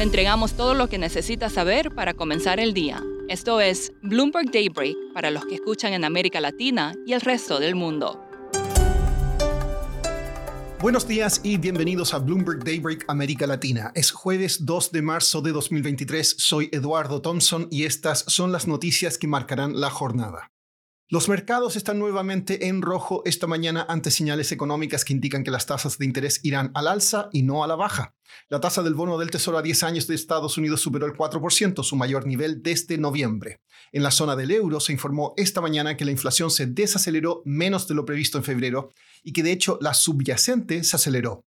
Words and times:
Le 0.00 0.04
entregamos 0.04 0.54
todo 0.54 0.72
lo 0.72 0.88
que 0.88 0.96
necesita 0.96 1.50
saber 1.50 1.94
para 1.94 2.14
comenzar 2.14 2.58
el 2.58 2.72
día. 2.72 3.04
Esto 3.28 3.60
es 3.60 3.92
Bloomberg 4.00 4.50
Daybreak 4.50 4.96
para 5.12 5.30
los 5.30 5.44
que 5.44 5.56
escuchan 5.56 5.92
en 5.92 6.06
América 6.06 6.40
Latina 6.40 6.94
y 7.04 7.12
el 7.12 7.20
resto 7.20 7.60
del 7.60 7.74
mundo. 7.74 8.18
Buenos 10.80 11.06
días 11.06 11.42
y 11.44 11.58
bienvenidos 11.58 12.14
a 12.14 12.18
Bloomberg 12.18 12.64
Daybreak 12.64 13.04
América 13.08 13.46
Latina. 13.46 13.92
Es 13.94 14.10
jueves 14.10 14.64
2 14.64 14.90
de 14.90 15.02
marzo 15.02 15.42
de 15.42 15.52
2023. 15.52 16.36
Soy 16.38 16.70
Eduardo 16.72 17.20
Thompson 17.20 17.68
y 17.70 17.84
estas 17.84 18.24
son 18.26 18.52
las 18.52 18.66
noticias 18.66 19.18
que 19.18 19.28
marcarán 19.28 19.78
la 19.78 19.90
jornada. 19.90 20.50
Los 21.12 21.28
mercados 21.28 21.74
están 21.74 21.98
nuevamente 21.98 22.68
en 22.68 22.82
rojo 22.82 23.22
esta 23.24 23.48
mañana 23.48 23.84
ante 23.88 24.12
señales 24.12 24.52
económicas 24.52 25.04
que 25.04 25.12
indican 25.12 25.42
que 25.42 25.50
las 25.50 25.66
tasas 25.66 25.98
de 25.98 26.04
interés 26.04 26.38
irán 26.44 26.70
al 26.72 26.86
alza 26.86 27.28
y 27.32 27.42
no 27.42 27.64
a 27.64 27.66
la 27.66 27.74
baja. 27.74 28.14
La 28.48 28.60
tasa 28.60 28.84
del 28.84 28.94
bono 28.94 29.18
del 29.18 29.32
Tesoro 29.32 29.58
a 29.58 29.62
10 29.62 29.82
años 29.82 30.06
de 30.06 30.14
Estados 30.14 30.56
Unidos 30.56 30.82
superó 30.82 31.06
el 31.06 31.14
4%, 31.14 31.82
su 31.82 31.96
mayor 31.96 32.28
nivel 32.28 32.62
desde 32.62 32.96
noviembre. 32.96 33.56
En 33.90 34.04
la 34.04 34.12
zona 34.12 34.36
del 34.36 34.52
euro 34.52 34.78
se 34.78 34.92
informó 34.92 35.34
esta 35.36 35.60
mañana 35.60 35.96
que 35.96 36.04
la 36.04 36.12
inflación 36.12 36.48
se 36.48 36.66
desaceleró 36.66 37.42
menos 37.44 37.88
de 37.88 37.96
lo 37.96 38.04
previsto 38.04 38.38
en 38.38 38.44
febrero 38.44 38.90
y 39.24 39.32
que 39.32 39.42
de 39.42 39.50
hecho 39.50 39.78
la 39.80 39.94
subyacente 39.94 40.84
se 40.84 40.94
aceleró. 40.94 41.44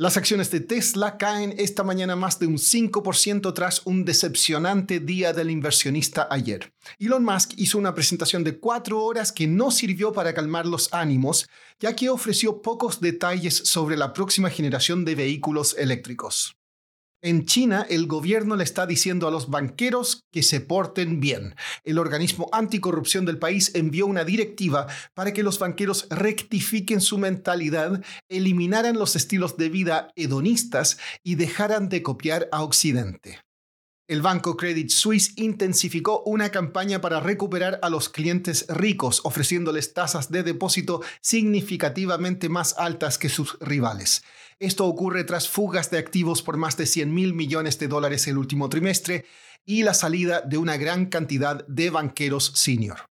Las 0.00 0.16
acciones 0.16 0.50
de 0.50 0.60
Tesla 0.60 1.18
caen 1.18 1.54
esta 1.58 1.82
mañana 1.82 2.16
más 2.16 2.38
de 2.38 2.46
un 2.46 2.56
5% 2.56 3.52
tras 3.52 3.82
un 3.84 4.06
decepcionante 4.06 4.98
día 4.98 5.34
del 5.34 5.50
inversionista 5.50 6.26
ayer. 6.30 6.72
Elon 6.98 7.22
Musk 7.22 7.52
hizo 7.58 7.76
una 7.76 7.94
presentación 7.94 8.42
de 8.42 8.58
cuatro 8.58 9.04
horas 9.04 9.30
que 9.30 9.46
no 9.46 9.70
sirvió 9.70 10.14
para 10.14 10.32
calmar 10.32 10.64
los 10.64 10.88
ánimos, 10.94 11.50
ya 11.80 11.94
que 11.94 12.08
ofreció 12.08 12.62
pocos 12.62 13.02
detalles 13.02 13.54
sobre 13.54 13.98
la 13.98 14.14
próxima 14.14 14.48
generación 14.48 15.04
de 15.04 15.16
vehículos 15.16 15.76
eléctricos. 15.76 16.56
En 17.22 17.44
China, 17.44 17.86
el 17.90 18.06
gobierno 18.06 18.56
le 18.56 18.64
está 18.64 18.86
diciendo 18.86 19.28
a 19.28 19.30
los 19.30 19.50
banqueros 19.50 20.24
que 20.32 20.42
se 20.42 20.60
porten 20.60 21.20
bien. 21.20 21.54
El 21.84 21.98
organismo 21.98 22.48
anticorrupción 22.50 23.26
del 23.26 23.38
país 23.38 23.72
envió 23.74 24.06
una 24.06 24.24
directiva 24.24 24.86
para 25.12 25.34
que 25.34 25.42
los 25.42 25.58
banqueros 25.58 26.06
rectifiquen 26.08 27.02
su 27.02 27.18
mentalidad, 27.18 28.02
eliminaran 28.30 28.98
los 28.98 29.16
estilos 29.16 29.58
de 29.58 29.68
vida 29.68 30.08
hedonistas 30.16 30.98
y 31.22 31.34
dejaran 31.34 31.90
de 31.90 32.02
copiar 32.02 32.48
a 32.52 32.62
Occidente. 32.62 33.40
El 34.10 34.22
banco 34.22 34.56
Credit 34.56 34.90
Suisse 34.90 35.34
intensificó 35.36 36.24
una 36.26 36.50
campaña 36.50 37.00
para 37.00 37.20
recuperar 37.20 37.78
a 37.80 37.88
los 37.90 38.08
clientes 38.08 38.66
ricos, 38.68 39.20
ofreciéndoles 39.22 39.94
tasas 39.94 40.32
de 40.32 40.42
depósito 40.42 41.00
significativamente 41.20 42.48
más 42.48 42.74
altas 42.76 43.18
que 43.18 43.28
sus 43.28 43.56
rivales. 43.60 44.24
Esto 44.58 44.86
ocurre 44.86 45.22
tras 45.22 45.48
fugas 45.48 45.92
de 45.92 45.98
activos 45.98 46.42
por 46.42 46.56
más 46.56 46.76
de 46.76 46.86
100 46.86 47.14
mil 47.14 47.34
millones 47.34 47.78
de 47.78 47.86
dólares 47.86 48.26
el 48.26 48.36
último 48.36 48.68
trimestre 48.68 49.26
y 49.64 49.84
la 49.84 49.94
salida 49.94 50.40
de 50.40 50.58
una 50.58 50.76
gran 50.76 51.06
cantidad 51.06 51.64
de 51.68 51.90
banqueros 51.90 52.50
senior. 52.56 53.06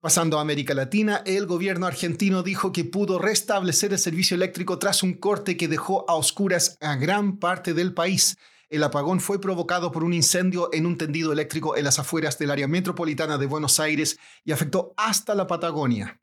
Pasando 0.00 0.38
a 0.38 0.40
América 0.40 0.74
Latina, 0.74 1.22
el 1.26 1.46
gobierno 1.46 1.86
argentino 1.86 2.42
dijo 2.42 2.72
que 2.72 2.84
pudo 2.84 3.20
restablecer 3.20 3.92
el 3.92 4.00
servicio 4.00 4.34
eléctrico 4.34 4.80
tras 4.80 5.04
un 5.04 5.14
corte 5.14 5.56
que 5.56 5.68
dejó 5.68 6.04
a 6.10 6.16
oscuras 6.16 6.76
a 6.80 6.96
gran 6.96 7.38
parte 7.38 7.72
del 7.72 7.94
país. 7.94 8.36
El 8.74 8.82
apagón 8.82 9.20
fue 9.20 9.40
provocado 9.40 9.92
por 9.92 10.02
un 10.02 10.12
incendio 10.12 10.68
en 10.72 10.84
un 10.84 10.98
tendido 10.98 11.32
eléctrico 11.32 11.76
en 11.76 11.84
las 11.84 12.00
afueras 12.00 12.40
del 12.40 12.50
área 12.50 12.66
metropolitana 12.66 13.38
de 13.38 13.46
Buenos 13.46 13.78
Aires 13.78 14.18
y 14.44 14.50
afectó 14.50 14.94
hasta 14.96 15.36
la 15.36 15.46
Patagonia. 15.46 16.20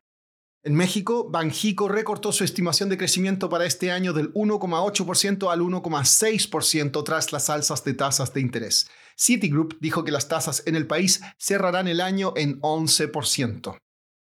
En 0.62 0.76
México, 0.76 1.30
Banjico 1.30 1.88
recortó 1.88 2.34
su 2.34 2.44
estimación 2.44 2.90
de 2.90 2.98
crecimiento 2.98 3.48
para 3.48 3.66
este 3.66 3.90
año 3.90 4.12
del 4.12 4.34
1,8% 4.34 5.50
al 5.50 5.62
1,6% 5.62 7.04
tras 7.06 7.32
las 7.32 7.50
alzas 7.50 7.86
de 7.86 7.94
tasas 7.94 8.34
de 8.34 8.42
interés. 8.42 8.90
Citigroup 9.16 9.78
dijo 9.80 10.04
que 10.04 10.12
las 10.12 10.28
tasas 10.28 10.64
en 10.66 10.76
el 10.76 10.88
país 10.88 11.22
cerrarán 11.38 11.88
el 11.88 12.02
año 12.02 12.34
en 12.36 12.60
11%. 12.60 13.78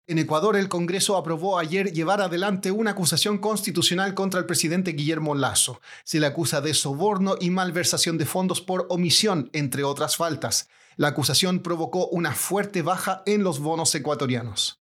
En 0.05 0.17
Ecuador, 0.17 0.57
el 0.57 0.67
Congreso 0.67 1.15
aprobó 1.15 1.57
ayer 1.57 1.93
llevar 1.93 2.19
adelante 2.19 2.71
una 2.71 2.91
acusación 2.91 3.37
constitucional 3.37 4.13
contra 4.13 4.37
el 4.41 4.45
presidente 4.45 4.91
Guillermo 4.91 5.33
Lazo. 5.33 5.79
Se 6.03 6.19
le 6.19 6.25
acusa 6.25 6.59
de 6.59 6.73
soborno 6.73 7.37
y 7.39 7.49
malversación 7.51 8.17
de 8.17 8.25
fondos 8.25 8.59
por 8.59 8.85
omisión, 8.89 9.49
entre 9.53 9.85
otras 9.85 10.17
faltas. 10.17 10.67
La 10.97 11.07
acusación 11.07 11.59
provocó 11.61 12.07
una 12.07 12.33
fuerte 12.33 12.81
baja 12.81 13.23
en 13.25 13.45
los 13.45 13.59
bonos 13.59 13.95
ecuatorianos. 13.95 14.81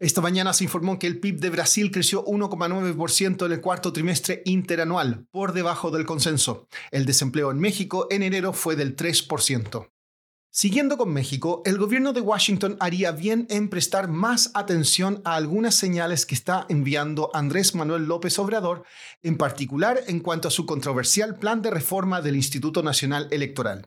Esta 0.00 0.22
mañana 0.22 0.54
se 0.54 0.64
informó 0.64 0.98
que 0.98 1.08
el 1.08 1.20
PIB 1.20 1.40
de 1.40 1.50
Brasil 1.50 1.90
creció 1.90 2.24
1,9% 2.24 3.44
en 3.44 3.52
el 3.52 3.60
cuarto 3.60 3.92
trimestre 3.92 4.40
interanual, 4.46 5.26
por 5.30 5.52
debajo 5.52 5.90
del 5.90 6.06
consenso. 6.06 6.68
El 6.90 7.04
desempleo 7.04 7.50
en 7.50 7.58
México 7.58 8.06
en 8.10 8.22
enero 8.22 8.54
fue 8.54 8.76
del 8.76 8.96
3%. 8.96 9.90
Siguiendo 10.56 10.96
con 10.96 11.12
México, 11.12 11.62
el 11.64 11.78
gobierno 11.78 12.12
de 12.12 12.20
Washington 12.20 12.76
haría 12.78 13.10
bien 13.10 13.44
en 13.50 13.68
prestar 13.68 14.06
más 14.06 14.52
atención 14.54 15.20
a 15.24 15.34
algunas 15.34 15.74
señales 15.74 16.26
que 16.26 16.36
está 16.36 16.64
enviando 16.68 17.28
Andrés 17.34 17.74
Manuel 17.74 18.04
López 18.04 18.38
Obrador, 18.38 18.84
en 19.24 19.36
particular 19.36 19.98
en 20.06 20.20
cuanto 20.20 20.46
a 20.46 20.52
su 20.52 20.64
controversial 20.64 21.40
plan 21.40 21.60
de 21.60 21.72
reforma 21.72 22.22
del 22.22 22.36
Instituto 22.36 22.84
Nacional 22.84 23.26
Electoral. 23.32 23.84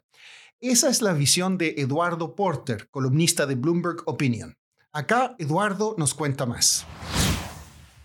Esa 0.60 0.90
es 0.90 1.02
la 1.02 1.14
visión 1.14 1.58
de 1.58 1.76
Eduardo 1.78 2.36
Porter, 2.36 2.90
columnista 2.90 3.46
de 3.46 3.56
Bloomberg 3.56 4.00
Opinion. 4.06 4.58
Acá 4.92 5.36
Eduardo 5.40 5.96
nos 5.98 6.14
cuenta 6.14 6.46
más. 6.46 6.86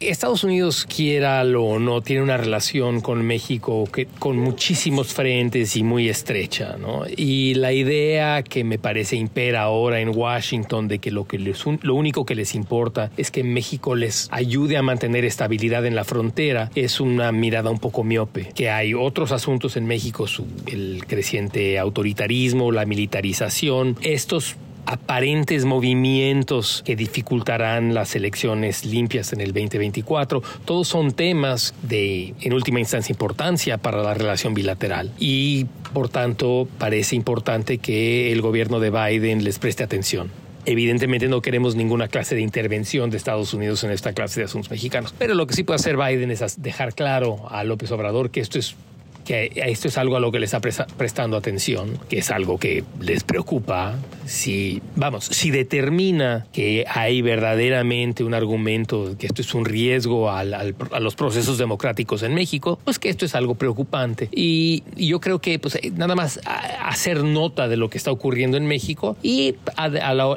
Estados 0.09 0.45
Unidos, 0.45 0.87
quiera 0.87 1.43
o 1.43 1.79
no, 1.79 2.01
tiene 2.01 2.23
una 2.23 2.37
relación 2.37 3.01
con 3.01 3.25
México 3.25 3.89
que, 3.93 4.07
con 4.07 4.37
muchísimos 4.39 5.13
frentes 5.13 5.77
y 5.77 5.83
muy 5.83 6.09
estrecha, 6.09 6.77
¿no? 6.79 7.03
Y 7.17 7.55
la 7.55 7.73
idea 7.73 8.43
que 8.43 8.65
me 8.65 8.79
parece 8.79 9.17
impera 9.17 9.63
ahora 9.63 10.01
en 10.01 10.17
Washington 10.17 10.89
de 10.89 10.99
que 10.99 11.11
lo, 11.11 11.27
que 11.27 11.39
les, 11.39 11.65
lo 11.83 11.95
único 11.95 12.25
que 12.25 12.35
les 12.35 12.55
importa 12.55 13.11
es 13.17 13.31
que 13.31 13.45
México 13.45 13.95
les 13.95 14.29
ayude 14.31 14.77
a 14.77 14.83
mantener 14.83 15.25
estabilidad 15.25 15.87
en 15.87 15.95
la 15.95 16.05
frontera 16.05 16.71
es 16.75 17.01
una 17.01 17.33
mirada 17.33 17.71
un 17.71 17.79
poco 17.79 18.05
miope. 18.05 18.51
Que 18.55 18.71
hay 18.71 18.95
otros 18.95 19.33
asuntos 19.33 19.77
en 19.77 19.87
México, 19.87 20.27
el 20.67 21.05
creciente 21.07 21.79
autoritarismo, 21.79 22.73
la 22.73 22.87
militarización, 22.87 23.97
estos 24.03 24.57
aparentes 24.93 25.65
movimientos 25.65 26.83
que 26.85 26.97
dificultarán 26.97 27.95
las 27.95 28.15
elecciones 28.15 28.85
limpias 28.85 29.33
en 29.33 29.41
el 29.41 29.53
2024. 29.53 30.43
Todos 30.67 30.89
son 30.89 31.13
temas 31.13 31.75
de, 31.83 32.35
en 32.41 32.53
última 32.53 32.79
instancia, 32.79 33.13
importancia 33.13 33.79
para 33.79 34.03
la 34.03 34.13
relación 34.13 34.53
bilateral 34.53 35.11
y, 35.19 35.67
por 35.95 36.11
tanto, 36.11 36.69
parece 36.79 37.17
importante 37.17 37.79
que 37.79 38.33
el 38.33 38.43
gobierno 38.43 38.81
de 38.81 38.91
Biden 38.91 39.45
les 39.45 39.59
preste 39.59 39.83
atención. 39.83 40.31
Evidentemente 40.67 41.27
no 41.27 41.41
queremos 41.41 41.75
ninguna 41.75 42.07
clase 42.07 42.35
de 42.35 42.43
intervención 42.43 43.11
de 43.11 43.17
Estados 43.17 43.53
Unidos 43.55 43.83
en 43.85 43.91
esta 43.91 44.13
clase 44.13 44.41
de 44.41 44.45
asuntos 44.45 44.71
mexicanos, 44.71 45.13
pero 45.19 45.35
lo 45.35 45.47
que 45.47 45.55
sí 45.55 45.65
puede 45.65 45.77
hacer 45.77 45.97
Biden 45.97 46.31
es 46.31 46.63
dejar 46.63 46.95
claro 46.95 47.49
a 47.51 47.65
López 47.65 47.91
Obrador 47.91 48.31
que 48.31 48.41
esto 48.41 48.59
es 48.59 48.77
que 49.25 49.53
esto 49.55 49.89
es 49.89 49.99
algo 49.99 50.17
a 50.17 50.21
lo 50.21 50.33
que 50.33 50.39
les 50.39 50.53
está 50.53 50.87
prestando 50.97 51.37
atención, 51.37 51.99
que 52.09 52.19
es 52.19 52.31
algo 52.31 52.59
que 52.59 52.85
les 53.01 53.25
preocupa, 53.25 53.95
si, 54.25 54.83
vamos, 54.97 55.25
si 55.25 55.51
determina 55.51 56.47
que 56.53 56.85
hay 56.89 57.23
verdaderamente 57.23 58.25
un 58.25 58.35
argumento 58.35 59.17
que 59.19 59.27
esto 59.27 59.43
es 59.43 59.55
un 59.55 59.65
riesgo 59.65 60.31
a 60.31 60.45
los 60.45 61.15
procesos 61.15 61.59
democráticos 61.59 62.23
en 62.23 62.35
México, 62.35 62.79
pues 62.85 62.99
que 62.99 63.09
esto 63.09 63.25
es 63.25 63.35
algo 63.35 63.55
preocupante. 63.55 64.29
Y 64.33 64.83
yo 64.97 65.21
creo 65.21 65.41
que 65.41 65.59
pues, 65.59 65.79
nada 65.95 66.15
más 66.15 66.41
hacer 66.45 67.25
nota 67.25 67.69
de 67.69 67.77
lo 67.77 67.91
que 67.91 67.99
está 67.99 68.13
ocurriendo 68.13 68.57
en 68.57 68.67
México 68.67 69.17
y 69.23 69.57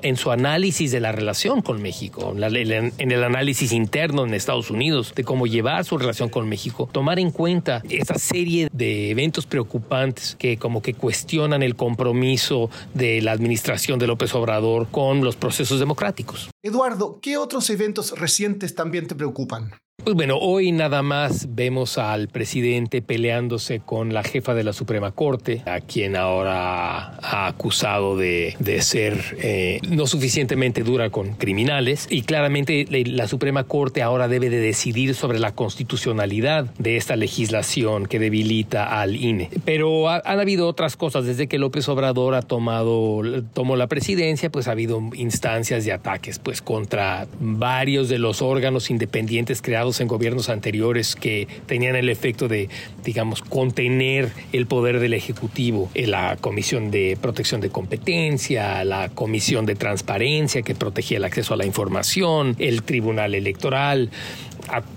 en 0.01 0.17
su 0.17 0.31
análisis 0.31 0.91
de 0.91 0.99
la 0.99 1.11
relación 1.11 1.61
con 1.61 1.81
México, 1.81 2.33
en 2.35 3.11
el 3.11 3.23
análisis 3.23 3.71
interno 3.71 4.25
en 4.25 4.33
Estados 4.33 4.71
Unidos 4.71 5.13
de 5.15 5.23
cómo 5.23 5.47
llevar 5.47 5.85
su 5.85 5.97
relación 5.97 6.29
con 6.29 6.47
México, 6.49 6.89
tomar 6.91 7.19
en 7.19 7.31
cuenta 7.31 7.81
esa 7.89 8.15
serie 8.15 8.69
de 8.71 9.11
eventos 9.11 9.45
preocupantes 9.45 10.35
que 10.39 10.57
como 10.57 10.81
que 10.81 10.93
cuestionan 10.93 11.63
el 11.63 11.75
compromiso 11.75 12.69
de 12.93 13.21
la 13.21 13.31
administración 13.31 13.74
de 13.75 14.07
López 14.07 14.33
Obrador 14.33 14.87
con 14.89 15.23
los 15.23 15.35
procesos 15.35 15.79
democráticos. 15.79 16.49
Eduardo, 16.63 17.19
¿qué 17.21 17.37
otros 17.37 17.69
eventos 17.69 18.17
recientes 18.17 18.73
también 18.73 19.07
te 19.07 19.15
preocupan? 19.15 19.73
Pues 20.05 20.15
bueno, 20.15 20.37
hoy 20.37 20.71
nada 20.71 21.01
más 21.01 21.47
vemos 21.55 21.97
al 21.97 22.27
presidente 22.27 23.01
peleándose 23.01 23.79
con 23.79 24.13
la 24.13 24.21
jefa 24.21 24.53
de 24.53 24.63
la 24.63 24.71
Suprema 24.71 25.09
Corte, 25.09 25.63
a 25.65 25.81
quien 25.81 26.15
ahora 26.15 27.15
ha 27.23 27.47
acusado 27.47 28.15
de, 28.15 28.55
de 28.59 28.83
ser 28.83 29.35
eh, 29.41 29.79
no 29.89 30.05
suficientemente 30.05 30.83
dura 30.83 31.09
con 31.09 31.33
criminales. 31.33 32.05
Y 32.07 32.21
claramente 32.21 32.85
la 32.87 33.27
Suprema 33.27 33.63
Corte 33.63 34.03
ahora 34.03 34.27
debe 34.27 34.51
de 34.51 34.59
decidir 34.59 35.15
sobre 35.15 35.39
la 35.39 35.53
constitucionalidad 35.53 36.65
de 36.77 36.97
esta 36.97 37.15
legislación 37.15 38.05
que 38.05 38.19
debilita 38.19 39.01
al 39.01 39.15
INE. 39.15 39.49
Pero 39.65 40.07
han 40.07 40.39
habido 40.39 40.67
otras 40.67 40.97
cosas. 40.97 41.25
Desde 41.25 41.47
que 41.47 41.57
López 41.57 41.89
Obrador 41.89 42.35
ha 42.35 42.43
tomado, 42.43 43.23
tomó 43.55 43.75
la 43.75 43.87
presidencia, 43.87 44.51
pues 44.51 44.67
ha 44.67 44.73
habido 44.73 45.01
instancias 45.15 45.83
de 45.83 45.93
ataques 45.93 46.37
pues, 46.37 46.61
contra 46.61 47.25
varios 47.39 48.07
de 48.07 48.19
los 48.19 48.43
órganos 48.43 48.91
independientes 48.91 49.63
creados 49.63 49.94
en 50.01 50.07
gobiernos 50.07 50.49
anteriores 50.49 51.15
que 51.15 51.47
tenían 51.65 51.95
el 51.95 52.09
efecto 52.09 52.47
de, 52.47 52.69
digamos, 53.03 53.41
contener 53.41 54.31
el 54.53 54.65
poder 54.65 54.99
del 54.99 55.13
Ejecutivo. 55.13 55.89
La 55.95 56.37
Comisión 56.39 56.91
de 56.91 57.17
Protección 57.21 57.61
de 57.61 57.69
Competencia, 57.69 58.83
la 58.83 59.09
Comisión 59.09 59.65
de 59.65 59.75
Transparencia 59.75 60.61
que 60.61 60.75
protegía 60.75 61.17
el 61.17 61.23
acceso 61.23 61.53
a 61.53 61.57
la 61.57 61.65
información, 61.65 62.55
el 62.59 62.83
Tribunal 62.83 63.35
Electoral. 63.35 64.09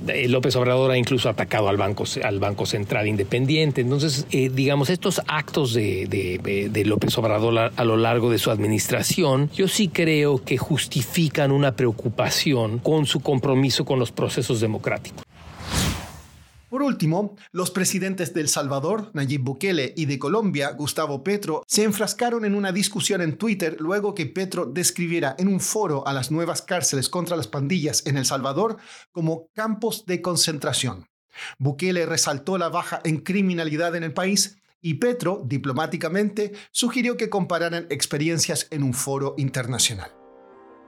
Eh, 0.09 0.29
López 0.29 0.57
Obrador 0.57 0.91
ha 0.91 0.97
incluso 0.97 1.29
atacado 1.29 1.69
al 1.69 1.77
Banco, 1.77 2.05
al 2.23 2.39
banco 2.39 2.67
Central 2.67 3.07
Independiente. 3.07 3.81
Entonces, 3.81 4.27
eh, 4.31 4.51
digamos, 4.53 4.91
estos 4.91 5.21
actos 5.27 5.75
de, 5.75 6.85
López 6.87 7.17
Obrador 7.19 7.73
a, 7.75 7.85
lo 7.85 7.97
largo 7.97 8.31
de 8.31 8.39
su 8.39 8.51
administración, 8.51 9.51
yo 9.55 9.69
sí 9.69 9.89
creo 9.89 10.43
que 10.43 10.59
justifican 10.59 11.53
una 11.53 11.73
preocupación 11.73 12.79
con 12.79 13.07
su 13.07 13.21
compromiso 13.21 13.85
con 13.85 13.99
los 13.99 14.13
procesos 14.13 14.61
democráticos. 14.61 15.28
Por 16.79 16.87
último, 16.87 17.35
los 17.51 17.73
presidentes 17.73 18.35
de 18.35 18.41
El 18.41 18.49
Salvador, 18.49 19.11
Nayib 19.13 19.41
Bukele, 19.41 19.95
y 19.97 20.07
de 20.07 20.17
Colombia, 20.21 20.71
Gustavo 20.71 21.25
Petro, 21.25 21.65
se 21.67 21.83
enfrascaron 21.83 22.45
en 22.45 22.55
una 22.55 22.71
discusión 22.71 23.21
en 23.21 23.37
Twitter 23.37 23.79
luego 23.81 24.15
que 24.15 24.27
Petro 24.27 24.65
describiera 24.65 25.35
en 25.41 25.49
un 25.49 25.59
foro 25.59 26.07
a 26.07 26.13
las 26.13 26.31
nuevas 26.31 26.63
cárceles 26.63 27.09
contra 27.09 27.37
las 27.37 27.49
pandillas 27.49 28.07
en 28.07 28.17
El 28.17 28.27
Salvador 28.27 28.77
como 29.11 29.49
campos 29.55 30.07
de 30.07 30.23
concentración. 30.23 31.09
Bukele 31.59 32.07
resaltó 32.07 32.59
la 32.59 32.69
baja 32.69 33.01
en 33.03 33.23
criminalidad 33.23 33.97
en 33.97 34.05
el 34.05 34.15
país 34.15 34.59
y 34.81 34.95
Petro, 34.95 35.43
diplomáticamente, 35.45 36.53
sugirió 36.71 37.17
que 37.17 37.29
compararan 37.29 37.89
experiencias 37.91 38.69
en 38.71 38.85
un 38.85 38.95
foro 38.95 39.35
internacional. 39.37 40.18